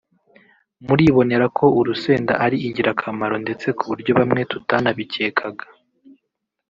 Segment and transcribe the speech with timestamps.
[0.85, 5.65] muribonera ko urusenda ari ingirakamaro ndetse kuburyo bamwe tutanabikekaga